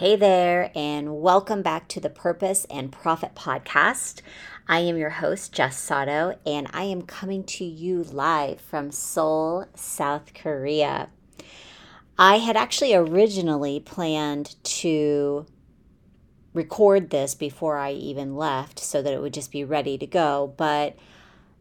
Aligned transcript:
Hey 0.00 0.16
there, 0.16 0.72
and 0.74 1.20
welcome 1.20 1.60
back 1.60 1.86
to 1.88 2.00
the 2.00 2.08
Purpose 2.08 2.66
and 2.70 2.90
Profit 2.90 3.34
Podcast. 3.34 4.22
I 4.66 4.78
am 4.78 4.96
your 4.96 5.10
host, 5.10 5.52
Jess 5.52 5.76
Sato, 5.76 6.38
and 6.46 6.68
I 6.72 6.84
am 6.84 7.02
coming 7.02 7.44
to 7.44 7.66
you 7.66 8.04
live 8.04 8.62
from 8.62 8.92
Seoul, 8.92 9.66
South 9.74 10.32
Korea. 10.32 11.10
I 12.18 12.38
had 12.38 12.56
actually 12.56 12.94
originally 12.94 13.78
planned 13.78 14.56
to 14.64 15.44
record 16.54 17.10
this 17.10 17.34
before 17.34 17.76
I 17.76 17.92
even 17.92 18.36
left 18.36 18.78
so 18.78 19.02
that 19.02 19.12
it 19.12 19.20
would 19.20 19.34
just 19.34 19.52
be 19.52 19.64
ready 19.64 19.98
to 19.98 20.06
go, 20.06 20.54
but 20.56 20.96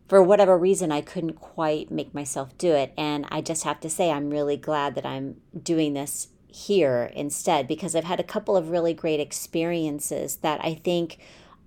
for 0.07 0.23
whatever 0.23 0.57
reason, 0.57 0.93
I 0.93 1.01
couldn't 1.01 1.33
quite 1.33 1.91
make 1.91 2.13
myself 2.13 2.57
do 2.57 2.71
it. 2.71 2.93
And 2.97 3.25
I 3.29 3.41
just 3.41 3.65
have 3.65 3.81
to 3.81 3.89
say, 3.89 4.09
I'm 4.09 4.29
really 4.29 4.55
glad 4.55 4.95
that 4.95 5.05
I'm 5.05 5.41
doing 5.61 5.93
this 5.93 6.29
here 6.49 7.11
instead 7.13 7.67
because 7.67 7.95
I've 7.95 8.03
had 8.03 8.19
a 8.19 8.23
couple 8.23 8.57
of 8.57 8.69
really 8.69 8.93
great 8.93 9.19
experiences 9.19 10.37
that 10.37 10.63
I 10.63 10.73
think 10.75 11.19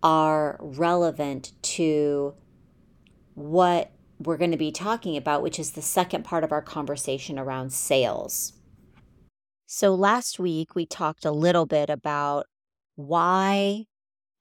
are 0.02 0.58
relevant 0.60 1.52
to 1.62 2.34
what 3.34 3.92
we're 4.18 4.36
going 4.36 4.50
to 4.50 4.56
be 4.56 4.72
talking 4.72 5.16
about, 5.16 5.42
which 5.42 5.58
is 5.58 5.72
the 5.72 5.82
second 5.82 6.24
part 6.24 6.44
of 6.44 6.52
our 6.52 6.62
conversation 6.62 7.38
around 7.38 7.72
sales. 7.72 8.54
So, 9.66 9.94
last 9.94 10.38
week 10.38 10.74
we 10.74 10.84
talked 10.84 11.24
a 11.24 11.30
little 11.30 11.66
bit 11.66 11.88
about 11.88 12.46
why, 12.96 13.86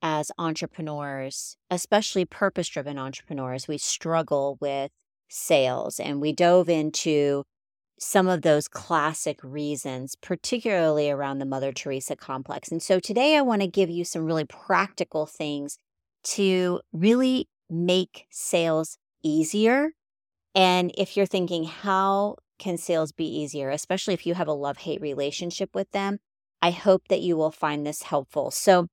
as 0.02 0.32
entrepreneurs, 0.38 1.55
especially 1.70 2.26
purpose 2.26 2.68
driven 2.68 2.98
entrepreneurs, 2.98 3.68
we 3.68 3.77
struggle 3.77 4.58
with 4.60 4.91
sales. 5.30 5.99
And 5.99 6.20
we 6.21 6.34
dove 6.34 6.70
into 6.70 7.44
some 8.02 8.28
of 8.28 8.41
those 8.41 8.68
classic 8.68 9.40
reasons, 9.44 10.16
particularly 10.16 11.12
around 11.12 11.38
the 11.38 11.46
Mother 11.46 11.72
Teresa 11.72 12.16
complex. 12.16 12.72
And 12.72 12.82
so 12.82 13.00
today 13.00 13.38
I 13.38 13.41
want 13.41 13.62
to 13.62 13.68
give 13.68 13.91
you 13.91 14.04
some 14.04 14.26
really 14.26 14.44
practical 14.44 15.27
things 15.27 15.77
to 16.24 16.82
really 16.91 17.48
make 17.70 18.26
sales 18.32 18.98
easier. 19.21 19.91
And 20.55 20.91
if 20.98 21.16
you're 21.16 21.27
thinking, 21.27 21.66
how 21.66 22.38
can 22.58 22.77
sales 22.77 23.12
be 23.12 23.26
easier, 23.26 23.70
especially 23.70 24.15
if 24.15 24.26
you 24.26 24.34
have 24.34 24.48
a 24.48 24.54
love 24.54 24.77
hate 24.77 25.02
relationship 25.02 25.76
with 25.76 25.91
them, 25.91 26.20
I 26.60 26.71
hope 26.71 27.08
that 27.10 27.21
you 27.21 27.38
will 27.38 27.52
find 27.52 27.86
this 27.86 28.02
helpful. 28.02 28.49
So, 28.49 28.88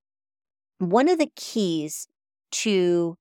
one 0.79 1.09
of 1.09 1.19
the 1.19 1.31
keys 1.35 2.09
to 2.53 3.17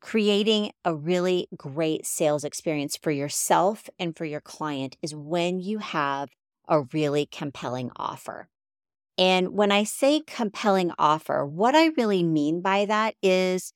creating 0.00 0.72
a 0.84 0.94
really 0.94 1.48
great 1.56 2.06
sales 2.06 2.44
experience 2.44 2.96
for 2.96 3.10
yourself 3.10 3.88
and 3.98 4.16
for 4.16 4.24
your 4.24 4.40
client 4.40 4.96
is 5.02 5.14
when 5.14 5.60
you 5.60 5.78
have 5.78 6.30
a 6.68 6.82
really 6.92 7.26
compelling 7.26 7.90
offer. 7.96 8.48
And 9.18 9.50
when 9.50 9.70
I 9.70 9.84
say 9.84 10.22
compelling 10.26 10.92
offer, 10.98 11.44
what 11.44 11.74
I 11.74 11.86
really 11.88 12.22
mean 12.22 12.62
by 12.62 12.86
that 12.86 13.14
is 13.22 13.74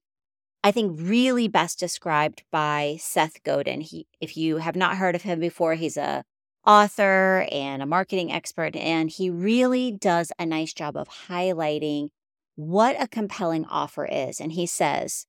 I 0.63 0.71
think 0.71 0.99
really 0.99 1.47
best 1.47 1.79
described 1.79 2.45
by 2.51 2.97
Seth 2.99 3.43
Godin. 3.43 3.83
He 3.83 4.07
if 4.21 4.37
you 4.37 4.57
have 4.57 4.77
not 4.77 4.97
heard 4.97 5.15
of 5.15 5.23
him 5.23 5.41
before, 5.41 5.75
he's 5.75 5.99
a 5.99 6.25
author 6.67 7.47
and 7.53 7.83
a 7.83 7.87
marketing 7.87 8.33
expert 8.33 8.75
and 8.75 9.11
he 9.11 9.29
really 9.29 9.93
does 9.93 10.33
a 10.39 10.47
nice 10.47 10.73
job 10.73 10.97
of 10.97 11.09
highlighting 11.29 12.09
what 12.57 12.97
a 12.99 13.07
compelling 13.07 13.67
offer 13.67 14.07
is. 14.07 14.41
And 14.41 14.53
he 14.53 14.65
says, 14.65 15.27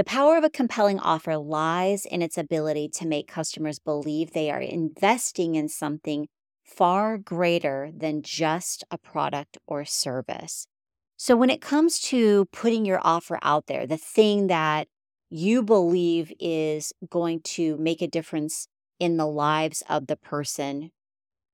the 0.00 0.04
power 0.04 0.38
of 0.38 0.44
a 0.44 0.48
compelling 0.48 0.98
offer 0.98 1.36
lies 1.36 2.06
in 2.06 2.22
its 2.22 2.38
ability 2.38 2.88
to 2.88 3.06
make 3.06 3.28
customers 3.28 3.78
believe 3.78 4.32
they 4.32 4.50
are 4.50 4.58
investing 4.58 5.56
in 5.56 5.68
something 5.68 6.26
far 6.64 7.18
greater 7.18 7.90
than 7.94 8.22
just 8.22 8.82
a 8.90 8.96
product 8.96 9.58
or 9.66 9.84
service. 9.84 10.66
So, 11.18 11.36
when 11.36 11.50
it 11.50 11.60
comes 11.60 12.00
to 12.08 12.46
putting 12.46 12.86
your 12.86 12.98
offer 13.02 13.38
out 13.42 13.66
there, 13.66 13.86
the 13.86 13.98
thing 13.98 14.46
that 14.46 14.88
you 15.28 15.62
believe 15.62 16.32
is 16.40 16.94
going 17.10 17.42
to 17.42 17.76
make 17.76 18.00
a 18.00 18.08
difference 18.08 18.68
in 18.98 19.18
the 19.18 19.26
lives 19.26 19.82
of 19.86 20.06
the 20.06 20.16
person 20.16 20.92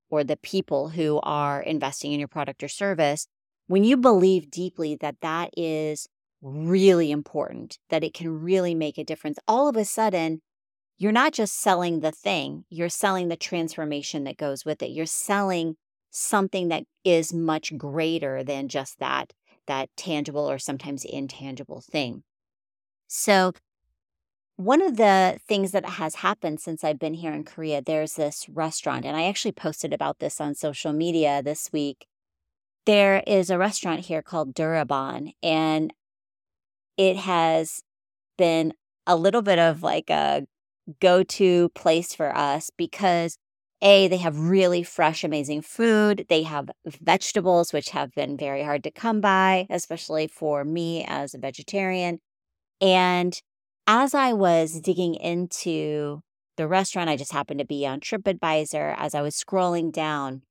or 0.08 0.22
the 0.22 0.36
people 0.36 0.90
who 0.90 1.18
are 1.24 1.60
investing 1.60 2.12
in 2.12 2.20
your 2.20 2.28
product 2.28 2.62
or 2.62 2.68
service, 2.68 3.26
when 3.66 3.82
you 3.82 3.96
believe 3.96 4.52
deeply 4.52 4.94
that 5.00 5.16
that 5.20 5.50
is 5.56 6.06
really 6.46 7.10
important, 7.10 7.78
that 7.90 8.04
it 8.04 8.14
can 8.14 8.40
really 8.42 8.74
make 8.74 8.98
a 8.98 9.04
difference. 9.04 9.38
All 9.48 9.68
of 9.68 9.76
a 9.76 9.84
sudden, 9.84 10.40
you're 10.98 11.12
not 11.12 11.32
just 11.32 11.60
selling 11.60 12.00
the 12.00 12.12
thing, 12.12 12.64
you're 12.70 12.88
selling 12.88 13.28
the 13.28 13.36
transformation 13.36 14.24
that 14.24 14.36
goes 14.36 14.64
with 14.64 14.82
it. 14.82 14.90
You're 14.90 15.06
selling 15.06 15.76
something 16.10 16.68
that 16.68 16.84
is 17.04 17.34
much 17.34 17.76
greater 17.76 18.42
than 18.42 18.68
just 18.68 18.98
that 19.00 19.32
that 19.66 19.88
tangible 19.96 20.48
or 20.48 20.58
sometimes 20.58 21.04
intangible 21.04 21.80
thing. 21.80 22.22
So 23.08 23.52
one 24.56 24.80
of 24.80 24.96
the 24.96 25.38
things 25.46 25.72
that 25.72 25.84
has 25.84 26.16
happened 26.16 26.60
since 26.60 26.82
I've 26.82 26.98
been 26.98 27.14
here 27.14 27.32
in 27.32 27.44
Korea, 27.44 27.82
there's 27.82 28.14
this 28.14 28.48
restaurant, 28.48 29.04
and 29.04 29.16
I 29.16 29.24
actually 29.24 29.52
posted 29.52 29.92
about 29.92 30.18
this 30.18 30.40
on 30.40 30.54
social 30.54 30.92
media 30.92 31.42
this 31.42 31.70
week. 31.72 32.06
There 32.86 33.22
is 33.26 33.50
a 33.50 33.58
restaurant 33.58 34.06
here 34.06 34.22
called 34.22 34.54
Duraban, 34.54 35.32
and 35.42 35.92
it 36.96 37.16
has 37.16 37.82
been 38.38 38.72
a 39.06 39.16
little 39.16 39.42
bit 39.42 39.58
of 39.58 39.82
like 39.82 40.10
a 40.10 40.46
go 41.00 41.22
to 41.22 41.68
place 41.70 42.14
for 42.14 42.36
us 42.36 42.70
because 42.76 43.38
a 43.82 44.08
they 44.08 44.16
have 44.18 44.38
really 44.38 44.82
fresh 44.82 45.22
amazing 45.24 45.62
food. 45.62 46.26
They 46.28 46.42
have 46.44 46.70
vegetables 46.86 47.72
which 47.72 47.90
have 47.90 48.12
been 48.14 48.36
very 48.36 48.62
hard 48.62 48.82
to 48.84 48.90
come 48.90 49.20
by 49.20 49.66
especially 49.70 50.28
for 50.28 50.64
me 50.64 51.04
as 51.06 51.34
a 51.34 51.38
vegetarian. 51.38 52.20
And 52.80 53.40
as 53.86 54.14
i 54.14 54.32
was 54.32 54.80
digging 54.80 55.14
into 55.14 56.20
the 56.56 56.66
restaurant 56.66 57.08
i 57.10 57.16
just 57.16 57.32
happened 57.32 57.60
to 57.60 57.66
be 57.66 57.86
on 57.86 58.00
tripadvisor. 58.00 58.94
As 58.98 59.14
i 59.14 59.22
was 59.22 59.36
scrolling 59.36 59.92
down 59.92 60.42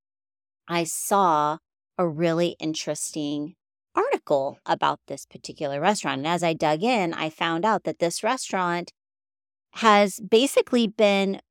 i 0.68 0.84
saw 0.84 1.58
a 1.98 2.08
really 2.08 2.56
interesting 2.60 3.56
article 3.96 4.60
about 4.66 5.00
this 5.08 5.26
particular 5.26 5.80
restaurant. 5.80 6.20
And 6.20 6.28
as 6.28 6.44
I 6.44 6.54
dug 6.54 6.84
in, 6.84 7.14
I 7.14 7.30
found 7.30 7.66
out 7.66 7.84
that 7.84 8.00
this 8.00 8.24
restaurant 8.24 8.92
has 9.76 10.20
basically 10.20 10.88
been 10.88 11.42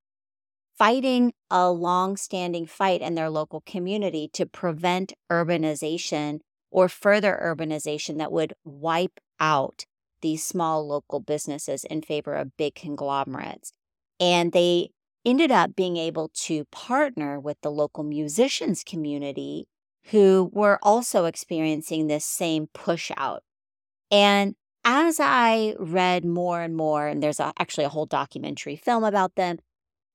fighting 0.77 1.33
a 1.51 1.71
long-standing 1.71 2.67
fight 2.67 3.01
in 3.01 3.15
their 3.15 3.31
local 3.31 3.63
community 3.65 4.29
to 4.33 4.47
prevent 4.47 5.13
urbanization 5.31 6.41
or 6.71 6.89
further 6.89 7.39
urbanization 7.43 8.19
that 8.19 8.33
would 8.33 8.55
wipe 8.65 9.21
out 9.39 9.85
these 10.21 10.45
small 10.45 10.87
local 10.87 11.21
businesses 11.21 11.85
in 11.85 12.03
favor 12.03 12.35
of 12.35 12.57
big 12.57 12.75
conglomerates. 12.75 13.73
And 14.19 14.53
they 14.53 14.91
ended 15.25 15.53
up 15.53 15.77
being 15.77 15.97
able 15.97 16.31
to 16.35 16.65
partner 16.67 17.39
with 17.39 17.59
the 17.63 17.71
local 17.71 18.03
musicians 18.03 18.83
community 18.83 19.67
who 20.11 20.51
were 20.53 20.79
also 20.83 21.25
experiencing 21.25 22.07
this 22.07 22.25
same 22.25 22.69
push 22.75 23.11
out. 23.17 23.43
And 24.11 24.55
as 24.85 25.19
I 25.19 25.75
read 25.79 26.25
more 26.25 26.61
and 26.61 26.77
more, 26.77 27.07
and 27.07 27.23
there's 27.23 27.41
actually 27.41 27.85
a 27.85 27.91
whole 27.91 28.07
documentary 28.07 28.77
film 28.77 29.03
about 29.03 29.35
them, 29.35 29.59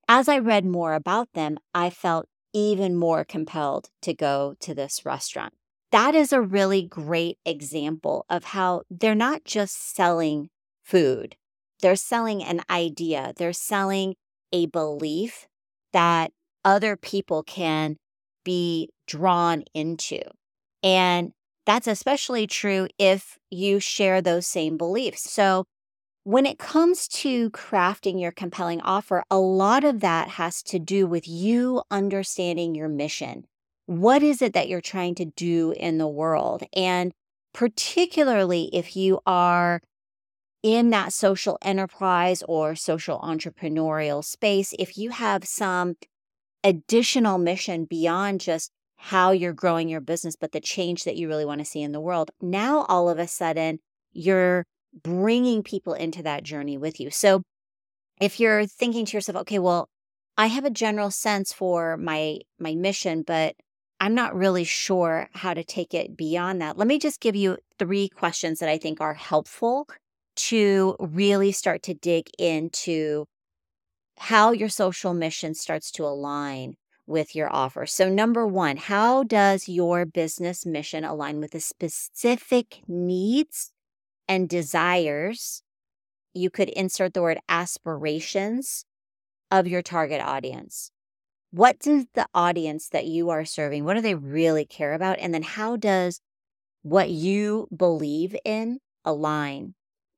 as 0.08 0.30
I 0.30 0.38
read 0.38 0.66
more 0.66 0.94
about 0.94 1.34
them, 1.34 1.58
I 1.74 1.90
felt 1.90 2.28
even 2.54 2.96
more 2.96 3.24
compelled 3.24 3.90
to 4.02 4.14
go 4.14 4.56
to 4.60 4.74
this 4.74 5.06
restaurant. 5.06 5.54
That 5.92 6.14
is 6.14 6.32
a 6.32 6.42
really 6.42 6.84
great 6.84 7.40
example 7.46 8.26
of 8.30 8.44
how 8.44 8.84
they're 8.90 9.16
not 9.16 9.44
just 9.44 9.96
selling 9.96 10.50
food, 10.84 11.36
they're 11.82 11.96
selling 11.96 12.44
an 12.44 12.62
idea, 12.70 13.34
they're 13.38 13.54
selling 13.54 14.16
a 14.52 14.68
belief 14.68 15.48
that 15.94 16.32
other 16.64 16.96
people 16.96 17.42
can 17.44 17.98
be 18.44 18.90
drawn 19.08 19.64
into. 19.74 20.22
And 20.84 21.32
that's 21.66 21.88
especially 21.88 22.48
true 22.48 22.88
if 22.98 23.38
you 23.50 23.80
share 23.80 24.22
those 24.22 24.48
same 24.48 24.78
beliefs. 24.78 25.30
So, 25.30 25.66
when 26.24 26.46
it 26.46 26.60
comes 26.60 27.08
to 27.08 27.50
crafting 27.52 28.22
your 28.22 28.32
compelling 28.32 28.82
offer, 28.82 29.24
a 29.32 29.40
lot 29.40 29.84
of 29.84 30.02
that 30.02 30.30
has 30.30 30.62
to 30.64 30.78
do 30.78 31.08
with 31.08 31.28
you 31.28 31.82
understanding 31.90 32.76
your 32.76 32.90
mission. 32.90 33.46
What 33.86 34.22
is 34.22 34.42
it 34.42 34.54
that 34.54 34.68
you're 34.68 34.82
trying 34.82 35.16
to 35.16 35.26
do 35.26 35.74
in 35.78 35.98
the 35.98 36.08
world? 36.08 36.64
And 36.76 37.14
particularly 37.54 38.70
if 38.74 38.96
you 38.96 39.20
are 39.26 39.82
in 40.62 40.90
that 40.90 41.14
social 41.14 41.58
enterprise 41.62 42.44
or 42.48 42.76
social 42.76 43.20
entrepreneurial 43.20 44.24
space, 44.24 44.74
if 44.78 44.98
you 44.98 45.12
have 45.12 45.46
some 45.46 45.96
additional 46.64 47.38
mission 47.38 47.86
beyond 47.86 48.42
just 48.42 48.72
how 48.98 49.32
you're 49.32 49.54
growing 49.54 49.88
your 49.88 50.02
business, 50.02 50.36
but 50.36 50.52
the 50.52 50.60
change 50.60 51.06
that 51.06 51.16
you 51.16 51.28
really 51.28 51.46
want 51.46 51.60
to 51.60 51.66
see 51.66 51.82
in 51.82 51.94
the 51.94 52.02
world. 52.02 52.32
Now, 52.42 52.86
all 52.90 53.10
of 53.10 53.18
a 53.18 53.28
sudden, 53.28 53.80
you're 54.12 54.66
bringing 55.04 55.64
people 55.64 55.94
into 55.94 56.22
that 56.24 56.44
journey 56.44 56.78
with 56.78 57.00
you. 57.00 57.10
So, 57.10 57.44
if 58.20 58.40
you're 58.40 58.66
thinking 58.66 59.06
to 59.06 59.18
yourself, 59.18 59.38
okay, 59.38 59.60
well, 59.60 59.88
I 60.38 60.48
have 60.48 60.66
a 60.66 60.70
general 60.70 61.12
sense 61.12 61.54
for 61.54 61.98
my 61.98 62.40
my 62.60 62.76
mission, 62.76 63.24
but 63.24 63.56
I'm 64.02 64.16
not 64.16 64.36
really 64.36 64.64
sure 64.64 65.30
how 65.34 65.54
to 65.54 65.64
take 65.64 65.94
it 65.94 66.16
beyond 66.16 66.62
that. 66.62 66.78
Let 66.78 66.88
me 66.88 67.00
just 67.00 67.20
give 67.20 67.36
you 67.36 67.58
three 67.78 68.10
questions 68.10 68.60
that 68.60 68.70
I 68.70 68.78
think 68.78 69.02
are 69.02 69.14
helpful 69.14 69.88
to 70.36 70.96
really 71.00 71.52
start 71.52 71.84
to 71.84 71.94
dig 71.94 72.30
into 72.38 73.26
how 74.20 74.52
your 74.52 74.70
social 74.70 75.14
mission 75.14 75.54
starts 75.54 75.92
to 75.92 76.06
align 76.06 76.76
with 77.08 77.36
your 77.36 77.52
offer. 77.54 77.86
So, 77.86 78.10
number 78.10 78.46
one, 78.46 78.78
how 78.78 79.24
does 79.24 79.70
your 79.70 80.06
business 80.06 80.66
mission 80.66 81.06
align 81.06 81.40
with 81.40 81.52
the 81.52 81.62
specific 81.62 82.82
needs 82.88 83.72
and 84.28 84.50
desires? 84.50 85.64
You 86.34 86.50
could 86.50 86.70
insert 86.70 87.14
the 87.14 87.22
word 87.22 87.40
aspirations 87.48 88.86
of 89.50 89.68
your 89.68 89.82
target 89.82 90.22
audience. 90.22 90.92
What 91.52 91.80
does 91.80 92.06
the 92.14 92.28
audience 92.36 92.90
that 92.90 93.08
you 93.08 93.30
are 93.30 93.46
serving, 93.46 93.86
what 93.86 93.96
do 93.96 94.02
they 94.02 94.16
really 94.16 94.66
care 94.66 94.94
about? 94.94 95.18
And 95.20 95.34
then 95.34 95.44
how 95.44 95.78
does 95.78 96.22
what 96.84 97.10
you 97.10 97.68
believe 97.76 98.36
in 98.46 98.80
align? 99.04 99.74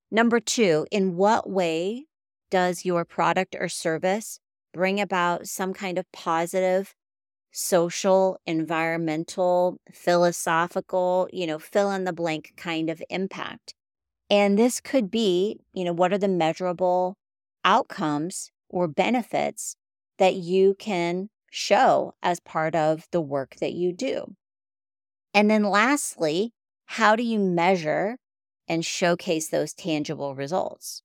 Number 0.09 0.39
two, 0.39 0.87
in 0.91 1.15
what 1.15 1.49
way 1.49 2.07
does 2.51 2.85
your 2.85 3.05
product 3.05 3.55
or 3.59 3.69
service 3.69 4.39
bring 4.73 4.99
about 5.01 5.47
some 5.47 5.73
kind 5.73 5.97
of 5.97 6.11
positive 6.11 6.93
social, 7.51 8.39
environmental, 8.45 9.77
philosophical, 9.91 11.29
you 11.33 11.45
know, 11.47 11.59
fill 11.59 11.91
in 11.91 12.05
the 12.05 12.13
blank 12.13 12.53
kind 12.57 12.89
of 12.89 13.03
impact. 13.09 13.73
And 14.29 14.57
this 14.57 14.79
could 14.79 15.11
be, 15.11 15.59
you 15.73 15.83
know, 15.83 15.93
what 15.93 16.13
are 16.13 16.17
the 16.17 16.27
measurable 16.27 17.17
outcomes 17.65 18.51
or 18.69 18.87
benefits 18.87 19.75
that 20.17 20.35
you 20.35 20.75
can 20.79 21.29
show 21.51 22.13
as 22.23 22.39
part 22.39 22.75
of 22.75 23.07
the 23.11 23.21
work 23.21 23.57
that 23.57 23.73
you 23.73 23.93
do? 23.93 24.35
And 25.33 25.49
then 25.49 25.63
lastly, 25.63 26.53
how 26.85 27.15
do 27.15 27.23
you 27.23 27.39
measure 27.39 28.17
and 28.67 28.85
showcase 28.85 29.49
those 29.49 29.73
tangible 29.73 30.35
results? 30.35 31.01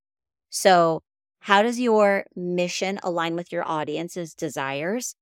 So, 0.51 1.03
how 1.41 1.63
does 1.63 1.79
your 1.81 2.25
mission 2.35 2.99
align 3.03 3.37
with 3.37 3.53
your 3.53 3.67
audience's 3.67 4.35
desires? 4.35 5.15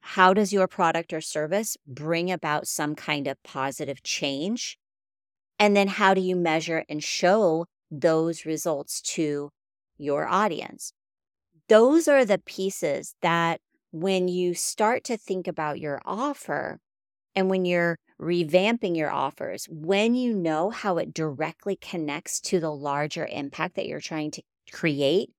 How 0.00 0.34
does 0.34 0.52
your 0.52 0.66
product 0.66 1.12
or 1.12 1.20
service 1.20 1.76
bring 1.86 2.30
about 2.30 2.66
some 2.66 2.94
kind 2.94 3.26
of 3.26 3.42
positive 3.42 4.02
change? 4.02 4.78
And 5.58 5.76
then 5.76 5.88
how 5.88 6.14
do 6.14 6.20
you 6.20 6.36
measure 6.36 6.84
and 6.88 7.02
show 7.02 7.66
those 7.90 8.46
results 8.46 9.00
to 9.02 9.50
your 9.98 10.26
audience? 10.26 10.92
Those 11.68 12.08
are 12.08 12.24
the 12.24 12.38
pieces 12.38 13.14
that 13.22 13.60
when 13.92 14.28
you 14.28 14.54
start 14.54 15.04
to 15.04 15.16
think 15.16 15.48
about 15.48 15.80
your 15.80 16.00
offer 16.04 16.78
and 17.34 17.50
when 17.50 17.64
you're 17.64 17.98
revamping 18.20 18.96
your 18.96 19.10
offers, 19.10 19.66
when 19.70 20.14
you 20.14 20.34
know 20.34 20.70
how 20.70 20.98
it 20.98 21.14
directly 21.14 21.76
connects 21.76 22.40
to 22.40 22.60
the 22.60 22.72
larger 22.72 23.26
impact 23.26 23.76
that 23.76 23.86
you're 23.86 24.00
trying 24.00 24.30
to 24.32 24.42
create, 24.72 25.30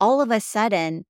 all 0.00 0.20
of 0.20 0.30
a 0.30 0.40
sudden, 0.40 1.04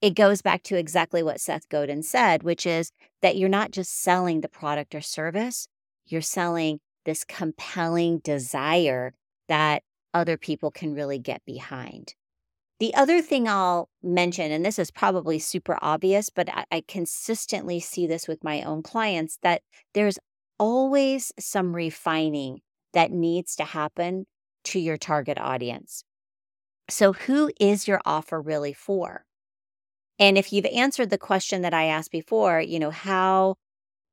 it 0.00 0.14
goes 0.14 0.42
back 0.42 0.62
to 0.64 0.76
exactly 0.76 1.22
what 1.22 1.40
Seth 1.40 1.68
Godin 1.68 2.02
said, 2.02 2.42
which 2.42 2.64
is 2.66 2.92
that 3.20 3.36
you're 3.36 3.48
not 3.48 3.72
just 3.72 4.00
selling 4.00 4.40
the 4.40 4.48
product 4.48 4.94
or 4.94 5.00
service, 5.00 5.68
you're 6.06 6.20
selling 6.20 6.80
this 7.04 7.24
compelling 7.24 8.18
desire 8.18 9.14
that 9.48 9.82
other 10.14 10.36
people 10.36 10.70
can 10.70 10.94
really 10.94 11.18
get 11.18 11.42
behind. 11.44 12.14
The 12.80 12.94
other 12.94 13.20
thing 13.20 13.48
I'll 13.48 13.88
mention, 14.02 14.52
and 14.52 14.64
this 14.64 14.78
is 14.78 14.90
probably 14.90 15.40
super 15.40 15.78
obvious, 15.82 16.30
but 16.30 16.48
I, 16.48 16.64
I, 16.70 16.84
consistently 16.86 17.80
see 17.80 18.06
this 18.06 18.28
with 18.28 18.44
my 18.44 18.62
own 18.62 18.82
clients, 18.82 19.38
that 19.42 19.62
there's 19.94 20.18
always 20.60 21.32
some 21.40 21.74
refining 21.74 22.60
that 22.92 23.10
needs 23.10 23.56
to 23.56 23.64
happen 23.64 24.26
to 24.64 24.78
your 24.78 24.96
target 24.96 25.38
audience. 25.38 26.04
So, 26.90 27.12
who 27.12 27.50
is 27.60 27.86
your 27.88 28.00
offer 28.04 28.40
really 28.40 28.72
for? 28.72 29.24
And 30.18 30.38
if 30.38 30.52
you've 30.52 30.66
answered 30.66 31.10
the 31.10 31.18
question 31.18 31.62
that 31.62 31.74
I 31.74 31.84
asked 31.84 32.10
before, 32.12 32.60
you 32.60 32.78
know, 32.78 32.90
how 32.90 33.56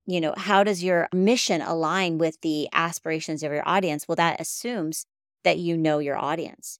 you 0.07 0.21
know, 0.21 0.33
how 0.37 0.63
does 0.63 0.83
your 0.83 1.07
mission 1.13 1.61
align 1.61 2.17
with 2.17 2.41
the 2.41 2.69
aspirations 2.73 3.43
of 3.43 3.51
your 3.51 3.67
audience? 3.67 4.07
Well, 4.07 4.15
that 4.17 4.41
assumes 4.41 5.05
that 5.43 5.59
you 5.59 5.77
know 5.77 5.99
your 5.99 6.17
audience. 6.17 6.79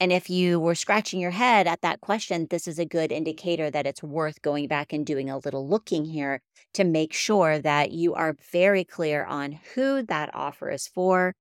And 0.00 0.12
if 0.12 0.30
you 0.30 0.60
were 0.60 0.74
scratching 0.74 1.20
your 1.20 1.32
head 1.32 1.66
at 1.66 1.82
that 1.82 2.00
question, 2.00 2.48
this 2.50 2.68
is 2.68 2.78
a 2.78 2.86
good 2.86 3.12
indicator 3.12 3.70
that 3.70 3.86
it's 3.86 4.02
worth 4.02 4.42
going 4.42 4.68
back 4.68 4.92
and 4.92 5.06
doing 5.06 5.30
a 5.30 5.38
little 5.38 5.68
looking 5.68 6.04
here 6.06 6.40
to 6.74 6.84
make 6.84 7.12
sure 7.12 7.58
that 7.58 7.92
you 7.92 8.14
are 8.14 8.36
very 8.52 8.84
clear 8.84 9.24
on 9.24 9.60
who 9.74 10.02
that 10.04 10.34
offer 10.34 10.70
is 10.70 10.88
for, 10.88 11.34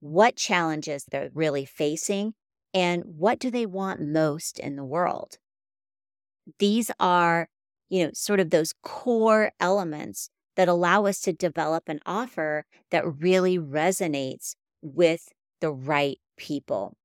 what 0.00 0.36
challenges 0.36 1.06
they're 1.10 1.30
really 1.34 1.64
facing, 1.64 2.34
and 2.74 3.04
what 3.04 3.38
do 3.38 3.50
they 3.50 3.66
want 3.66 4.00
most 4.00 4.58
in 4.58 4.76
the 4.76 4.84
world? 4.84 5.38
These 6.58 6.90
are, 6.98 7.48
you 7.88 8.04
know, 8.04 8.10
sort 8.14 8.40
of 8.40 8.50
those 8.50 8.74
core 8.82 9.52
elements 9.60 10.30
that 10.56 10.68
allow 10.68 11.06
us 11.06 11.20
to 11.22 11.32
develop 11.32 11.88
an 11.88 12.00
offer 12.04 12.64
that 12.90 13.20
really 13.20 13.58
resonates 13.58 14.54
with 14.82 15.28
the 15.60 15.70
right 15.70 16.18
people. 16.36 16.96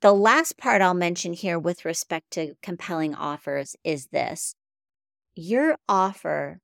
The 0.00 0.12
last 0.12 0.58
part 0.58 0.82
I'll 0.82 0.94
mention 0.94 1.32
here 1.32 1.58
with 1.58 1.84
respect 1.84 2.32
to 2.32 2.54
compelling 2.60 3.14
offers 3.14 3.76
is 3.84 4.08
this 4.08 4.54
your 5.34 5.76
offer 5.88 6.60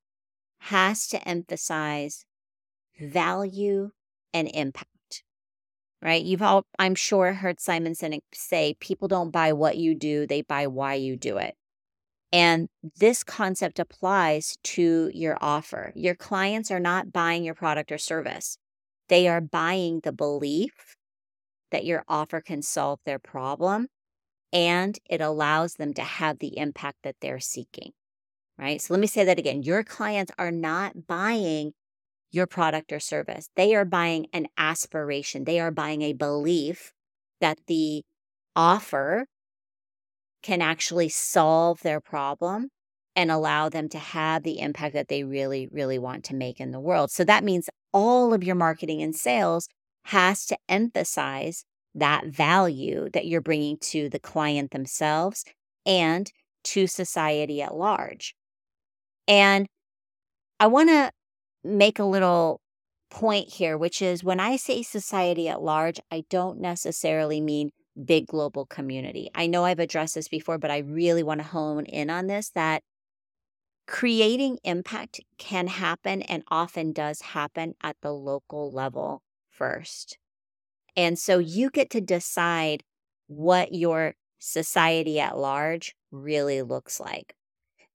has 0.59 1.07
to 1.07 1.27
emphasize 1.27 2.25
value 2.99 3.91
and 4.33 4.49
impact 4.53 4.89
right? 6.01 6.23
You've 6.23 6.41
all, 6.41 6.65
I'm 6.77 6.95
sure, 6.95 7.33
heard 7.33 7.59
Simon 7.59 7.93
Sinek 7.93 8.21
say, 8.33 8.75
people 8.79 9.07
don't 9.07 9.31
buy 9.31 9.53
what 9.53 9.77
you 9.77 9.95
do, 9.95 10.25
they 10.25 10.41
buy 10.41 10.67
why 10.67 10.95
you 10.95 11.17
do 11.17 11.37
it. 11.37 11.55
And 12.31 12.69
this 12.99 13.23
concept 13.23 13.79
applies 13.79 14.57
to 14.63 15.09
your 15.13 15.37
offer. 15.41 15.91
Your 15.95 16.15
clients 16.15 16.69
are 16.69 16.79
not 16.79 17.11
buying 17.11 17.43
your 17.43 17.55
product 17.55 17.91
or 17.91 17.97
service, 17.97 18.57
they 19.07 19.27
are 19.27 19.41
buying 19.41 20.01
the 20.03 20.11
belief 20.11 20.95
that 21.71 21.85
your 21.85 22.03
offer 22.07 22.41
can 22.41 22.61
solve 22.61 22.99
their 23.05 23.19
problem 23.19 23.87
and 24.51 24.97
it 25.09 25.21
allows 25.21 25.75
them 25.75 25.93
to 25.93 26.01
have 26.01 26.39
the 26.39 26.57
impact 26.57 26.97
that 27.03 27.15
they're 27.21 27.39
seeking. 27.39 27.91
Right. 28.57 28.81
So 28.81 28.93
let 28.93 28.99
me 28.99 29.07
say 29.07 29.23
that 29.23 29.39
again. 29.39 29.63
Your 29.63 29.83
clients 29.83 30.33
are 30.37 30.51
not 30.51 31.07
buying 31.07 31.73
your 32.31 32.47
product 32.47 32.91
or 32.91 32.99
service. 32.99 33.49
They 33.55 33.75
are 33.75 33.85
buying 33.85 34.27
an 34.33 34.47
aspiration, 34.57 35.45
they 35.45 35.59
are 35.59 35.71
buying 35.71 36.01
a 36.01 36.13
belief 36.13 36.91
that 37.41 37.59
the 37.67 38.03
offer 38.55 39.25
can 40.41 40.61
actually 40.61 41.09
solve 41.09 41.81
their 41.81 41.99
problem 41.99 42.69
and 43.15 43.31
allow 43.31 43.67
them 43.69 43.89
to 43.89 43.99
have 43.99 44.43
the 44.43 44.59
impact 44.59 44.93
that 44.93 45.09
they 45.09 45.23
really, 45.23 45.67
really 45.71 45.99
want 45.99 46.23
to 46.25 46.35
make 46.35 46.59
in 46.59 46.71
the 46.71 46.79
world. 46.79 47.11
So 47.11 47.23
that 47.25 47.43
means 47.43 47.69
all 47.93 48.33
of 48.33 48.43
your 48.43 48.55
marketing 48.55 49.01
and 49.01 49.15
sales 49.15 49.67
has 50.05 50.45
to 50.45 50.57
emphasize 50.69 51.65
that 51.95 52.27
value 52.27 53.09
that 53.13 53.25
you're 53.25 53.41
bringing 53.41 53.77
to 53.77 54.09
the 54.09 54.19
client 54.19 54.71
themselves 54.71 55.43
and 55.85 56.31
to 56.63 56.87
society 56.87 57.61
at 57.61 57.75
large. 57.75 58.35
And 59.27 59.67
I 60.59 60.67
want 60.67 60.89
to 60.89 61.11
make 61.63 61.99
a 61.99 62.03
little 62.03 62.61
point 63.09 63.49
here, 63.49 63.77
which 63.77 64.01
is 64.01 64.23
when 64.23 64.39
I 64.39 64.55
say 64.55 64.83
society 64.83 65.49
at 65.49 65.61
large, 65.61 65.99
I 66.11 66.23
don't 66.29 66.59
necessarily 66.59 67.41
mean 67.41 67.71
big 68.05 68.27
global 68.27 68.65
community. 68.65 69.29
I 69.35 69.47
know 69.47 69.65
I've 69.65 69.79
addressed 69.79 70.15
this 70.15 70.27
before, 70.27 70.57
but 70.57 70.71
I 70.71 70.79
really 70.79 71.23
want 71.23 71.41
to 71.41 71.47
hone 71.47 71.85
in 71.85 72.09
on 72.09 72.27
this 72.27 72.49
that 72.51 72.83
creating 73.87 74.59
impact 74.63 75.19
can 75.37 75.67
happen 75.67 76.21
and 76.21 76.43
often 76.49 76.93
does 76.93 77.21
happen 77.21 77.73
at 77.81 77.97
the 78.01 78.13
local 78.13 78.71
level 78.71 79.23
first. 79.49 80.17
And 80.95 81.17
so 81.17 81.39
you 81.39 81.69
get 81.71 81.89
to 81.91 82.01
decide 82.01 82.83
what 83.27 83.73
your 83.73 84.13
society 84.37 85.19
at 85.19 85.37
large 85.37 85.95
really 86.11 86.61
looks 86.61 86.99
like. 86.99 87.35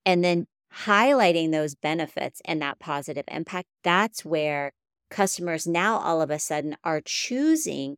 And 0.04 0.24
then 0.24 0.46
highlighting 0.84 1.52
those 1.52 1.74
benefits 1.74 2.40
and 2.44 2.60
that 2.62 2.78
positive 2.78 3.24
impact, 3.28 3.68
that's 3.82 4.24
where 4.24 4.72
customers 5.10 5.66
now 5.66 5.98
all 5.98 6.20
of 6.20 6.30
a 6.30 6.38
sudden 6.38 6.76
are 6.84 7.00
choosing 7.04 7.96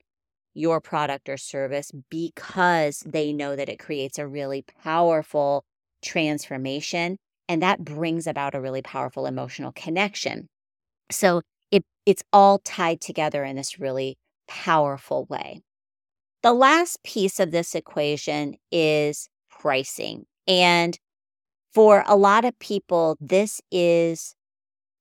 your 0.54 0.80
product 0.80 1.28
or 1.28 1.36
service 1.36 1.92
because 2.10 3.00
they 3.06 3.32
know 3.32 3.56
that 3.56 3.68
it 3.68 3.78
creates 3.78 4.18
a 4.18 4.26
really 4.26 4.64
powerful 4.82 5.64
transformation 6.02 7.18
and 7.48 7.62
that 7.62 7.84
brings 7.84 8.26
about 8.26 8.54
a 8.54 8.60
really 8.60 8.82
powerful 8.82 9.26
emotional 9.26 9.72
connection. 9.72 10.48
So 11.10 11.42
it 11.70 11.84
it's 12.04 12.22
all 12.32 12.58
tied 12.58 13.00
together 13.00 13.44
in 13.44 13.56
this 13.56 13.78
really 13.78 14.18
powerful 14.48 15.26
way. 15.26 15.62
The 16.42 16.52
last 16.52 17.02
piece 17.02 17.40
of 17.40 17.50
this 17.50 17.74
equation 17.74 18.56
is 18.70 19.28
pricing. 19.50 20.26
And 20.46 20.98
for 21.76 22.04
a 22.06 22.16
lot 22.16 22.46
of 22.46 22.58
people, 22.58 23.18
this 23.20 23.60
is 23.70 24.34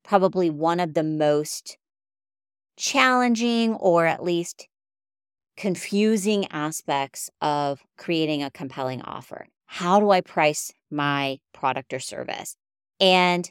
probably 0.03 0.49
one 0.49 0.81
of 0.81 0.93
the 0.93 1.03
most 1.03 1.77
challenging 2.75 3.75
or 3.75 4.05
at 4.05 4.21
least 4.21 4.67
confusing 5.55 6.45
aspects 6.51 7.29
of 7.39 7.81
creating 7.97 8.43
a 8.43 8.51
compelling 8.51 9.01
offer. 9.03 9.45
How 9.67 10.01
do 10.01 10.09
I 10.09 10.19
price 10.19 10.73
my 10.91 11.37
product 11.53 11.93
or 11.93 11.99
service? 11.99 12.57
And 12.99 13.49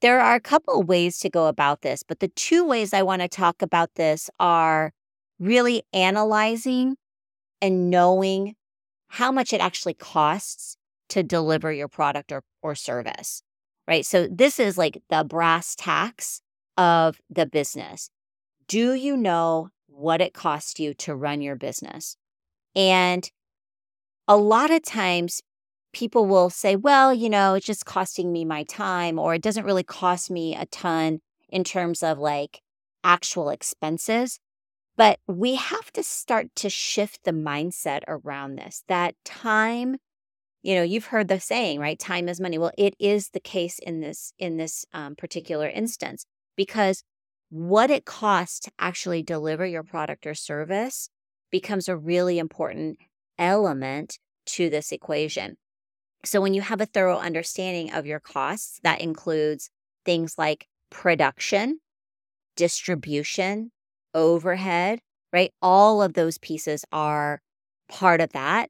there 0.00 0.18
are 0.18 0.36
a 0.36 0.40
couple 0.40 0.82
ways 0.82 1.18
to 1.18 1.28
go 1.28 1.48
about 1.48 1.82
this, 1.82 2.02
but 2.02 2.20
the 2.20 2.28
two 2.28 2.64
ways 2.64 2.94
I 2.94 3.02
want 3.02 3.20
to 3.20 3.28
talk 3.28 3.60
about 3.60 3.90
this 3.96 4.30
are 4.40 4.92
really 5.38 5.82
analyzing 5.92 6.96
and 7.60 7.90
knowing 7.90 8.54
how 9.08 9.30
much 9.30 9.52
it 9.52 9.60
actually 9.60 9.92
costs 9.92 10.77
to 11.08 11.22
deliver 11.22 11.72
your 11.72 11.88
product 11.88 12.32
or, 12.32 12.42
or 12.62 12.74
service, 12.74 13.42
right? 13.86 14.04
So, 14.04 14.28
this 14.30 14.60
is 14.60 14.78
like 14.78 15.02
the 15.10 15.24
brass 15.24 15.74
tacks 15.74 16.40
of 16.76 17.20
the 17.28 17.46
business. 17.46 18.10
Do 18.68 18.94
you 18.94 19.16
know 19.16 19.70
what 19.86 20.20
it 20.20 20.34
costs 20.34 20.78
you 20.78 20.94
to 20.94 21.14
run 21.14 21.40
your 21.40 21.56
business? 21.56 22.16
And 22.76 23.28
a 24.28 24.36
lot 24.36 24.70
of 24.70 24.82
times 24.82 25.42
people 25.92 26.26
will 26.26 26.50
say, 26.50 26.76
well, 26.76 27.12
you 27.14 27.30
know, 27.30 27.54
it's 27.54 27.66
just 27.66 27.86
costing 27.86 28.30
me 28.32 28.44
my 28.44 28.62
time, 28.64 29.18
or 29.18 29.34
it 29.34 29.42
doesn't 29.42 29.64
really 29.64 29.82
cost 29.82 30.30
me 30.30 30.54
a 30.54 30.66
ton 30.66 31.20
in 31.48 31.64
terms 31.64 32.02
of 32.02 32.18
like 32.18 32.60
actual 33.02 33.50
expenses. 33.50 34.38
But 34.96 35.20
we 35.26 35.54
have 35.54 35.92
to 35.92 36.02
start 36.02 36.48
to 36.56 36.68
shift 36.68 37.20
the 37.24 37.30
mindset 37.32 38.02
around 38.08 38.56
this 38.56 38.84
that 38.88 39.14
time 39.24 39.96
you 40.62 40.74
know 40.74 40.82
you've 40.82 41.06
heard 41.06 41.28
the 41.28 41.40
saying 41.40 41.80
right 41.80 41.98
time 41.98 42.28
is 42.28 42.40
money. 42.40 42.58
Well 42.58 42.72
it 42.78 42.94
is 42.98 43.30
the 43.30 43.40
case 43.40 43.78
in 43.78 44.00
this 44.00 44.32
in 44.38 44.56
this 44.56 44.84
um, 44.92 45.16
particular 45.16 45.68
instance 45.68 46.26
because 46.56 47.02
what 47.50 47.90
it 47.90 48.04
costs 48.04 48.60
to 48.60 48.70
actually 48.78 49.22
deliver 49.22 49.64
your 49.64 49.82
product 49.82 50.26
or 50.26 50.34
service 50.34 51.08
becomes 51.50 51.88
a 51.88 51.96
really 51.96 52.38
important 52.38 52.98
element 53.38 54.18
to 54.44 54.68
this 54.68 54.92
equation. 54.92 55.56
So 56.24 56.40
when 56.40 56.52
you 56.52 56.62
have 56.62 56.80
a 56.80 56.86
thorough 56.86 57.18
understanding 57.18 57.92
of 57.92 58.06
your 58.06 58.20
costs 58.20 58.80
that 58.82 59.00
includes 59.00 59.70
things 60.04 60.36
like 60.36 60.66
production 60.90 61.80
distribution 62.56 63.70
overhead 64.14 65.00
right 65.32 65.52
all 65.62 66.02
of 66.02 66.14
those 66.14 66.38
pieces 66.38 66.84
are 66.92 67.40
part 67.88 68.20
of 68.20 68.30
that 68.32 68.68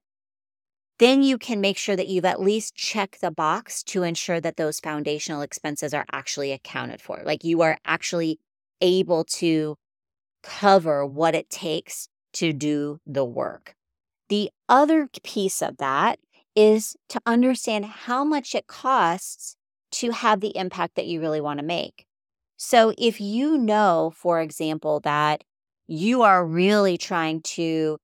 then 0.98 1.22
you 1.22 1.38
can 1.38 1.60
make 1.60 1.78
sure 1.78 1.96
that 1.96 2.08
you've 2.08 2.24
at 2.24 2.40
least 2.40 2.74
checked 2.74 3.20
the 3.20 3.30
box 3.30 3.82
to 3.84 4.02
ensure 4.02 4.40
that 4.40 4.56
those 4.56 4.80
foundational 4.80 5.42
expenses 5.42 5.94
are 5.94 6.06
actually 6.12 6.52
accounted 6.52 7.00
for. 7.00 7.22
Like 7.24 7.44
you 7.44 7.62
are 7.62 7.78
actually 7.84 8.40
able 8.80 9.24
to 9.24 9.76
cover 10.42 11.06
what 11.06 11.34
it 11.34 11.50
takes 11.50 12.08
to 12.34 12.52
do 12.52 13.00
the 13.06 13.24
work. 13.24 13.74
The 14.28 14.50
other 14.68 15.08
piece 15.22 15.62
of 15.62 15.78
that 15.78 16.18
is 16.54 16.96
to 17.08 17.20
understand 17.24 17.86
how 17.86 18.24
much 18.24 18.54
it 18.54 18.66
costs 18.66 19.56
to 19.90 20.10
have 20.10 20.40
the 20.40 20.56
impact 20.56 20.96
that 20.96 21.06
you 21.06 21.20
really 21.20 21.40
want 21.40 21.60
to 21.60 21.64
make. 21.64 22.04
So 22.56 22.92
if 22.98 23.20
you 23.20 23.56
know, 23.56 24.12
for 24.16 24.40
example, 24.40 25.00
that 25.00 25.44
you 25.86 26.22
are 26.22 26.44
really 26.44 26.98
trying 26.98 27.40
to 27.42 27.98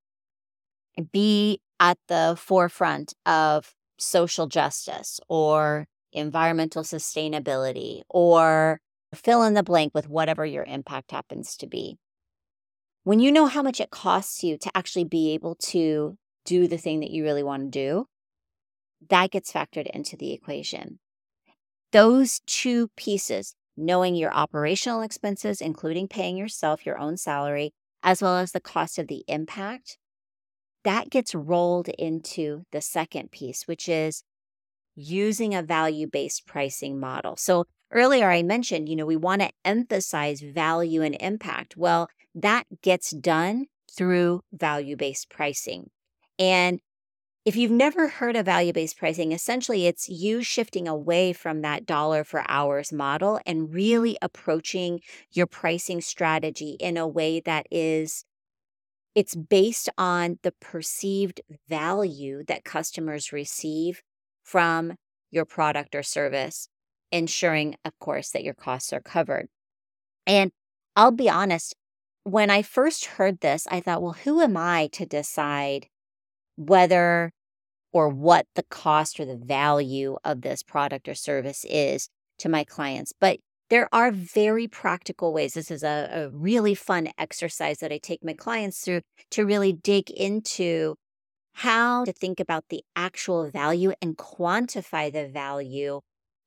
be 1.12 1.60
at 1.84 1.98
the 2.08 2.34
forefront 2.38 3.12
of 3.26 3.74
social 3.98 4.46
justice 4.46 5.20
or 5.28 5.86
environmental 6.14 6.82
sustainability 6.82 8.00
or 8.08 8.80
fill 9.14 9.42
in 9.42 9.52
the 9.52 9.62
blank 9.62 9.92
with 9.94 10.08
whatever 10.08 10.46
your 10.46 10.64
impact 10.64 11.10
happens 11.10 11.58
to 11.58 11.66
be. 11.66 11.98
When 13.02 13.20
you 13.20 13.30
know 13.30 13.44
how 13.44 13.62
much 13.62 13.80
it 13.80 13.90
costs 13.90 14.42
you 14.42 14.56
to 14.56 14.70
actually 14.74 15.04
be 15.04 15.34
able 15.34 15.56
to 15.56 16.16
do 16.46 16.66
the 16.66 16.78
thing 16.78 17.00
that 17.00 17.10
you 17.10 17.22
really 17.22 17.42
want 17.42 17.64
to 17.64 17.78
do, 17.78 18.06
that 19.10 19.30
gets 19.30 19.52
factored 19.52 19.90
into 19.92 20.16
the 20.16 20.32
equation. 20.32 21.00
Those 21.92 22.40
two 22.46 22.88
pieces, 22.96 23.54
knowing 23.76 24.14
your 24.14 24.32
operational 24.32 25.02
expenses, 25.02 25.60
including 25.60 26.08
paying 26.08 26.38
yourself 26.38 26.86
your 26.86 26.98
own 26.98 27.18
salary, 27.18 27.74
as 28.02 28.22
well 28.22 28.38
as 28.38 28.52
the 28.52 28.60
cost 28.60 28.98
of 28.98 29.08
the 29.08 29.22
impact, 29.28 29.98
that 30.84 31.10
gets 31.10 31.34
rolled 31.34 31.88
into 31.98 32.64
the 32.72 32.80
second 32.80 33.30
piece, 33.30 33.66
which 33.66 33.88
is 33.88 34.22
using 34.94 35.54
a 35.54 35.62
value 35.62 36.06
based 36.06 36.46
pricing 36.46 37.00
model. 37.00 37.36
So 37.36 37.64
earlier 37.92 38.30
I 38.30 38.42
mentioned, 38.42 38.88
you 38.88 38.96
know, 38.96 39.06
we 39.06 39.16
want 39.16 39.42
to 39.42 39.50
emphasize 39.64 40.40
value 40.40 41.02
and 41.02 41.16
impact. 41.20 41.76
Well, 41.76 42.08
that 42.34 42.64
gets 42.82 43.10
done 43.10 43.66
through 43.96 44.42
value 44.52 44.96
based 44.96 45.30
pricing. 45.30 45.90
And 46.38 46.80
if 47.44 47.56
you've 47.56 47.70
never 47.70 48.08
heard 48.08 48.36
of 48.36 48.46
value 48.46 48.72
based 48.72 48.98
pricing, 48.98 49.32
essentially 49.32 49.86
it's 49.86 50.08
you 50.08 50.42
shifting 50.42 50.88
away 50.88 51.32
from 51.32 51.60
that 51.60 51.84
dollar 51.84 52.24
for 52.24 52.42
hours 52.48 52.92
model 52.92 53.38
and 53.44 53.72
really 53.72 54.16
approaching 54.22 55.00
your 55.32 55.46
pricing 55.46 56.00
strategy 56.00 56.76
in 56.80 56.96
a 56.96 57.06
way 57.06 57.40
that 57.40 57.66
is 57.70 58.24
it's 59.14 59.34
based 59.34 59.88
on 59.96 60.38
the 60.42 60.52
perceived 60.60 61.40
value 61.68 62.44
that 62.48 62.64
customers 62.64 63.32
receive 63.32 64.02
from 64.42 64.94
your 65.30 65.44
product 65.44 65.94
or 65.94 66.02
service, 66.02 66.68
ensuring, 67.12 67.76
of 67.84 67.92
course, 67.98 68.30
that 68.30 68.44
your 68.44 68.54
costs 68.54 68.92
are 68.92 69.00
covered. 69.00 69.48
And 70.26 70.50
I'll 70.96 71.10
be 71.10 71.28
honest, 71.28 71.74
when 72.24 72.50
I 72.50 72.62
first 72.62 73.04
heard 73.04 73.40
this, 73.40 73.66
I 73.70 73.80
thought, 73.80 74.02
well, 74.02 74.12
who 74.24 74.40
am 74.40 74.56
I 74.56 74.88
to 74.92 75.06
decide 75.06 75.86
whether 76.56 77.32
or 77.92 78.08
what 78.08 78.46
the 78.54 78.64
cost 78.64 79.20
or 79.20 79.24
the 79.24 79.36
value 79.36 80.16
of 80.24 80.40
this 80.40 80.62
product 80.62 81.08
or 81.08 81.14
service 81.14 81.64
is 81.68 82.08
to 82.38 82.48
my 82.48 82.64
clients? 82.64 83.12
But 83.20 83.38
there 83.70 83.88
are 83.92 84.10
very 84.10 84.68
practical 84.68 85.32
ways. 85.32 85.54
This 85.54 85.70
is 85.70 85.82
a, 85.82 86.08
a 86.12 86.30
really 86.30 86.74
fun 86.74 87.08
exercise 87.18 87.78
that 87.78 87.92
I 87.92 87.98
take 87.98 88.24
my 88.24 88.34
clients 88.34 88.80
through 88.80 89.00
to 89.30 89.44
really 89.44 89.72
dig 89.72 90.10
into 90.10 90.96
how 91.54 92.04
to 92.04 92.12
think 92.12 92.40
about 92.40 92.64
the 92.68 92.82
actual 92.96 93.48
value 93.50 93.92
and 94.02 94.18
quantify 94.18 95.12
the 95.12 95.28
value 95.28 96.00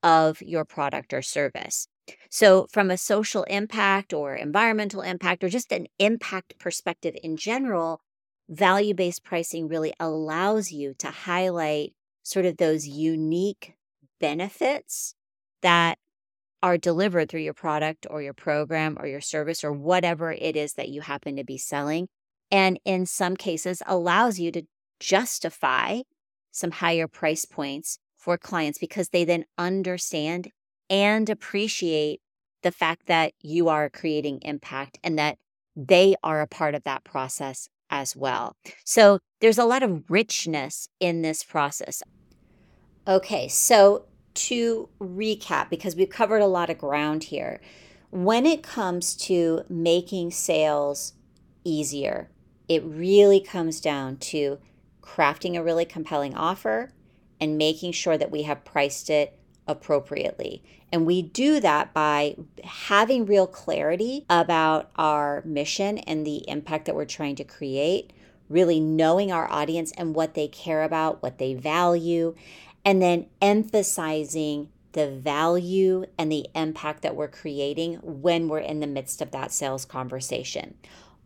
of 0.04 0.42
your 0.42 0.66
product 0.66 1.14
or 1.14 1.22
service. 1.22 1.88
So, 2.30 2.68
from 2.72 2.90
a 2.90 2.98
social 2.98 3.44
impact 3.44 4.14
or 4.14 4.36
environmental 4.36 5.02
impact, 5.02 5.44
or 5.44 5.50
just 5.50 5.72
an 5.72 5.88
impact 6.00 6.58
perspective 6.60 7.16
in 7.22 7.36
general, 7.36 8.00
value 8.50 8.94
based 8.94 9.24
pricing 9.24 9.68
really 9.68 9.94
allows 10.00 10.72
you 10.72 10.94
to 11.00 11.08
highlight 11.08 11.94
sort 12.24 12.46
of 12.46 12.58
those 12.58 12.88
unique 12.88 13.76
benefits 14.20 15.16
that 15.62 15.98
are 16.64 16.78
delivered 16.78 17.30
through 17.30 17.42
your 17.42 17.54
product 17.54 18.08
or 18.10 18.22
your 18.22 18.34
program 18.34 18.98
or 19.00 19.08
your 19.08 19.22
service 19.22 19.64
or 19.64 19.72
whatever 19.72 20.32
it 20.32 20.56
is 20.56 20.74
that 20.74 20.90
you 20.90 21.02
happen 21.02 21.36
to 21.36 21.44
be 21.44 21.58
selling. 21.58 22.08
And 22.52 22.80
in 22.86 23.06
some 23.06 23.36
cases, 23.36 23.82
allows 23.86 24.40
you 24.40 24.52
to 24.52 24.64
justify 25.00 26.02
some 26.52 26.72
higher 26.72 27.08
price 27.08 27.46
points 27.46 28.00
for 28.18 28.38
clients 28.38 28.80
because 28.80 29.10
they 29.10 29.24
then 29.24 29.46
understand 29.58 30.50
and 30.90 31.30
appreciate 31.30 32.20
the 32.64 32.72
fact 32.72 33.06
that 33.06 33.34
you 33.42 33.70
are 33.70 33.90
creating 33.90 34.40
impact 34.42 34.98
and 35.04 35.20
that 35.20 35.38
they 35.76 36.16
are 36.24 36.42
a 36.42 36.48
part 36.48 36.74
of 36.74 36.84
that 36.84 37.04
process 37.04 37.70
as 37.90 38.16
well. 38.16 38.56
So 38.84 39.20
there's 39.40 39.60
a 39.60 39.66
lot 39.66 39.84
of 39.84 40.10
richness 40.10 40.90
in 41.00 41.22
this 41.22 41.44
process. 41.44 42.02
Okay, 43.08 43.48
so 43.48 44.06
to 44.38 44.90
recap, 45.00 45.70
because 45.70 45.96
we've 45.96 46.10
covered 46.10 46.42
a 46.42 46.48
lot 46.48 46.70
of 46.70 46.78
ground 46.78 47.26
here, 47.26 47.60
when 48.10 48.46
it 48.46 48.64
comes 48.64 49.16
to 49.16 49.64
making 49.68 50.32
sales 50.32 51.14
easier, 51.64 52.30
it 52.70 52.84
really 52.84 53.40
comes 53.40 53.82
down 53.82 54.18
to 54.18 54.60
crafting 55.02 55.56
a 55.56 55.64
really 55.64 55.86
compelling 55.86 56.36
offer 56.36 56.92
and 57.40 57.58
making 57.58 57.92
sure 57.92 58.18
that 58.18 58.32
we 58.32 58.44
have 58.44 58.66
priced 58.66 59.10
it 59.10 59.38
appropriately. 59.68 60.64
And 60.92 61.06
we 61.06 61.22
do 61.22 61.60
that 61.60 61.94
by 61.94 62.38
having 62.64 63.26
real 63.26 63.48
clarity 63.48 64.26
about 64.30 64.90
our 64.96 65.42
mission 65.46 65.98
and 66.00 66.26
the 66.26 66.48
impact 66.50 66.86
that 66.86 66.96
we're 66.96 67.06
trying 67.06 67.36
to 67.36 67.44
create, 67.44 68.14
really 68.50 68.80
knowing 68.80 69.32
our 69.32 69.52
audience 69.52 69.92
and 69.98 70.16
what 70.16 70.34
they 70.34 70.48
care 70.48 70.84
about, 70.84 71.22
what 71.22 71.38
they 71.38 71.54
value, 71.54 72.34
and 72.88 73.02
then 73.02 73.26
emphasizing 73.42 74.70
the 74.94 75.10
value 75.10 76.06
and 76.18 76.32
the 76.32 76.48
impact 76.56 77.02
that 77.02 77.18
we're 77.18 77.28
creating 77.28 77.96
when 77.96 78.48
we're 78.48 78.60
in 78.60 78.80
the 78.80 78.88
midst 78.88 79.22
of 79.22 79.32
that 79.32 79.52
sales 79.52 79.84
conversation. 79.84 80.74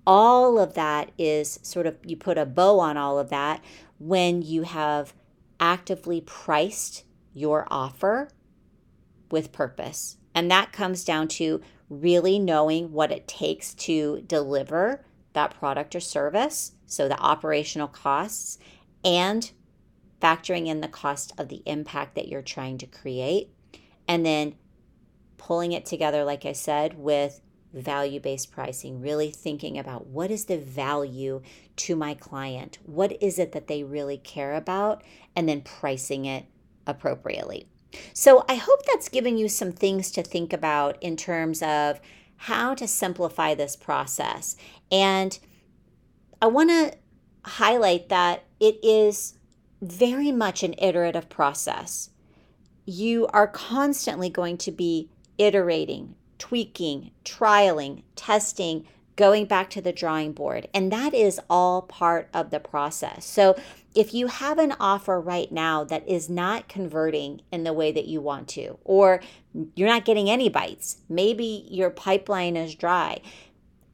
All 0.08 0.58
of 0.58 0.74
that 0.74 1.12
is 1.20 1.60
sort 1.62 1.86
of, 1.86 1.98
you 2.04 2.18
put 2.18 2.40
a 2.40 2.48
bow 2.48 2.80
on 2.80 2.98
all 2.98 3.20
of 3.20 3.30
that 3.30 3.64
when 4.00 4.42
you 4.42 4.64
have 4.64 5.14
actively 5.60 6.20
priced 6.22 7.04
your 7.32 7.68
offer 7.70 8.30
with 9.30 9.52
purpose. 9.52 10.18
And 10.34 10.50
that 10.50 10.74
comes 10.74 11.04
down 11.04 11.28
to 11.28 11.62
really 11.92 12.40
knowing 12.40 12.92
what 12.92 13.12
it 13.12 13.28
takes 13.28 13.76
to 13.76 14.24
deliver 14.26 15.06
that 15.34 15.54
product 15.54 15.96
or 15.96 16.00
service, 16.00 16.72
so 16.88 17.08
the 17.08 17.20
operational 17.20 17.88
costs, 17.88 18.58
and 19.06 19.52
factoring 20.22 20.68
in 20.68 20.82
the 20.82 20.88
cost 20.88 21.34
of 21.38 21.50
the 21.50 21.64
impact 21.66 22.16
that 22.16 22.28
you're 22.28 22.42
trying 22.42 22.78
to 22.80 22.86
create, 22.86 23.50
and 24.08 24.26
then 24.26 24.56
pulling 25.38 25.72
it 25.72 25.86
together, 25.86 26.24
like 26.24 26.46
I 26.46 26.54
said, 26.54 26.98
with 26.98 27.42
value 27.74 28.20
based 28.20 28.52
pricing, 28.52 29.02
really 29.02 29.32
thinking 29.32 29.78
about 29.78 30.08
what 30.08 30.30
is 30.30 30.46
the 30.46 30.58
value 30.58 31.42
to 31.78 31.96
my 31.96 32.14
client? 32.14 32.78
What 32.84 33.22
is 33.22 33.40
it 33.40 33.54
that 33.54 33.68
they 33.68 33.84
really 33.84 34.18
care 34.18 34.54
about? 34.56 35.04
And 35.36 35.48
then 35.48 35.62
pricing 35.62 36.26
it 36.26 36.46
appropriately. 36.86 37.68
So 38.14 38.46
I 38.48 38.56
hope 38.56 38.86
that's 38.86 39.10
given 39.10 39.38
you 39.38 39.50
some 39.50 39.72
things 39.72 40.12
to 40.12 40.24
think 40.24 40.54
about 40.54 41.02
in 41.02 41.18
terms 41.18 41.62
of 41.62 42.00
how 42.36 42.74
to 42.76 42.88
simplify 42.88 43.54
this 43.54 43.76
process. 43.76 44.56
And 44.92 45.38
I 46.42 46.48
want 46.48 46.70
to 46.70 46.98
highlight 47.46 48.10
that 48.10 48.44
it 48.60 48.80
is 48.84 49.36
very 49.82 50.32
much 50.32 50.64
an 50.64 50.76
iterative 50.78 51.30
process. 51.30 52.10
You 52.86 53.28
are 53.28 53.48
constantly 53.48 54.30
going 54.30 54.58
to 54.60 54.72
be 54.72 55.10
iterating, 55.38 56.16
tweaking, 56.38 57.12
trialing, 57.26 58.04
testing, 58.16 58.86
going 59.16 59.46
back 59.46 59.70
to 59.70 59.82
the 59.82 59.92
drawing 59.92 60.32
board. 60.32 60.68
And 60.74 60.92
that 60.92 61.14
is 61.14 61.40
all 61.50 61.84
part 61.84 62.30
of 62.34 62.50
the 62.50 62.60
process. 62.60 63.26
So 63.26 63.60
if 63.94 64.14
you 64.14 64.28
have 64.28 64.58
an 64.58 64.74
offer 64.80 65.20
right 65.20 65.52
now 65.52 65.84
that 65.84 66.08
is 66.08 66.30
not 66.30 66.70
converting 66.70 67.42
in 67.52 67.64
the 67.64 67.74
way 67.74 67.92
that 67.92 68.08
you 68.08 68.22
want 68.22 68.48
to, 68.50 68.78
or 68.84 69.22
you're 69.76 69.90
not 69.90 70.06
getting 70.06 70.30
any 70.30 70.50
bites, 70.50 70.98
maybe 71.10 71.68
your 71.70 71.90
pipeline 71.90 72.56
is 72.56 72.74
dry. 72.74 73.22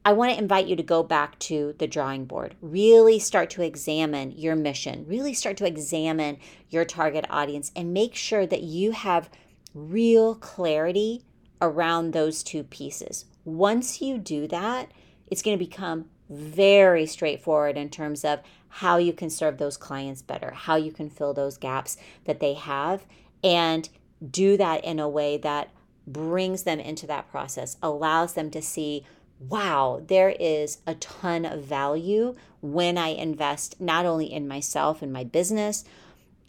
I 0.07 0.13
want 0.13 0.31
to 0.31 0.39
invite 0.39 0.67
you 0.67 0.77
to 0.77 0.83
go 0.83 1.03
back 1.03 1.37
to 1.39 1.75
the 1.79 1.85
drawing 1.85 2.23
board. 2.23 2.55
Really 2.61 3.19
start 3.19 3.49
to 3.49 3.61
examine 3.61 4.31
your 4.31 4.55
mission, 4.55 5.03
really 5.05 5.33
start 5.33 5.57
to 5.57 5.67
examine 5.67 6.37
your 6.69 6.85
target 6.85 7.25
audience, 7.29 7.73
and 7.75 7.93
make 7.93 8.15
sure 8.15 8.47
that 8.47 8.61
you 8.63 8.93
have 8.93 9.29
real 9.73 10.33
clarity 10.33 11.25
around 11.61 12.13
those 12.13 12.41
two 12.41 12.63
pieces. 12.63 13.25
Once 13.43 14.01
you 14.01 14.17
do 14.17 14.47
that, 14.47 14.93
it's 15.29 15.41
going 15.41 15.59
to 15.59 15.65
become 15.65 16.05
very 16.29 17.05
straightforward 17.05 17.75
in 17.75 17.89
terms 17.89 18.23
of 18.23 18.39
how 18.69 18.95
you 18.95 19.11
can 19.11 19.29
serve 19.29 19.57
those 19.57 19.75
clients 19.75 20.21
better, 20.21 20.51
how 20.51 20.77
you 20.77 20.93
can 20.93 21.09
fill 21.09 21.33
those 21.33 21.57
gaps 21.57 21.97
that 22.23 22.39
they 22.39 22.53
have, 22.53 23.05
and 23.43 23.89
do 24.31 24.55
that 24.55 24.85
in 24.85 25.01
a 25.01 25.09
way 25.09 25.35
that 25.35 25.69
brings 26.07 26.63
them 26.63 26.79
into 26.79 27.05
that 27.05 27.29
process, 27.29 27.75
allows 27.83 28.35
them 28.35 28.49
to 28.49 28.61
see, 28.61 29.03
wow, 29.39 30.01
there 30.05 30.35
is 30.39 30.79
a 30.87 30.95
ton 30.95 31.45
of 31.45 31.63
value 31.63 32.35
when 32.61 32.97
I 32.97 33.09
invest 33.09 33.79
not 33.79 34.05
only 34.05 34.31
in 34.31 34.47
myself 34.47 35.01
and 35.01 35.13
my 35.13 35.23
business, 35.23 35.83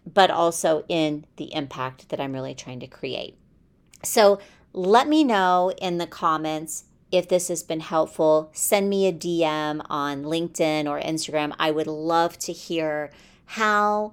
but 0.07 0.31
also 0.31 0.85
in 0.89 1.27
the 1.37 1.53
impact 1.55 2.09
that 2.09 2.21
I'm 2.21 2.33
really 2.33 2.55
trying 2.55 2.81
to 2.81 2.87
create. 2.87 3.37
So 4.03 4.41
let 4.73 5.09
me 5.09 5.25
know 5.25 5.73
in 5.79 5.99
the 5.99 6.07
comments 6.07 6.85
if 7.11 7.29
this 7.29 7.49
has 7.49 7.63
been 7.63 7.81
helpful, 7.81 8.51
send 8.53 8.91
me 8.91 9.07
a 9.07 9.13
DM 9.13 9.85
on 9.89 10.25
LinkedIn 10.25 10.87
or 10.87 11.01
Instagram. 11.01 11.55
I 11.59 11.71
would 11.71 11.87
love 11.87 12.39
to 12.41 12.53
hear 12.53 13.11
how 13.47 14.13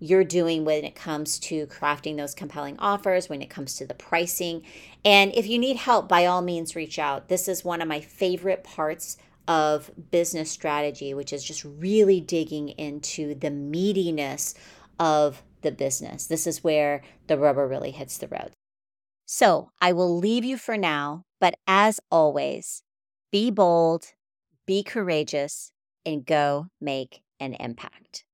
you're 0.00 0.24
doing 0.24 0.64
when 0.64 0.82
it 0.82 0.94
comes 0.94 1.38
to 1.38 1.66
crafting 1.66 2.16
those 2.16 2.34
compelling 2.34 2.78
offers, 2.78 3.28
when 3.28 3.42
it 3.42 3.50
comes 3.50 3.76
to 3.76 3.86
the 3.86 3.94
pricing. 3.94 4.62
And 5.04 5.32
if 5.34 5.46
you 5.46 5.58
need 5.58 5.76
help, 5.76 6.08
by 6.08 6.26
all 6.26 6.42
means, 6.42 6.74
reach 6.74 6.98
out. 6.98 7.28
This 7.28 7.46
is 7.46 7.64
one 7.64 7.82
of 7.82 7.88
my 7.88 8.00
favorite 8.00 8.64
parts 8.64 9.18
of 9.46 9.90
business 10.10 10.50
strategy, 10.50 11.12
which 11.12 11.32
is 11.32 11.44
just 11.44 11.64
really 11.64 12.20
digging 12.20 12.70
into 12.70 13.34
the 13.34 13.50
meatiness 13.50 14.54
of 14.98 15.42
the 15.62 15.72
business. 15.72 16.26
This 16.26 16.46
is 16.46 16.64
where 16.64 17.02
the 17.26 17.36
rubber 17.36 17.68
really 17.68 17.90
hits 17.90 18.16
the 18.16 18.28
road. 18.28 18.52
So 19.26 19.70
I 19.80 19.92
will 19.92 20.18
leave 20.18 20.44
you 20.44 20.56
for 20.56 20.76
now, 20.76 21.24
but 21.40 21.54
as 21.66 22.00
always, 22.10 22.82
be 23.30 23.50
bold, 23.50 24.06
be 24.66 24.82
courageous, 24.82 25.72
and 26.06 26.24
go 26.24 26.68
make 26.80 27.22
an 27.38 27.54
impact. 27.54 28.24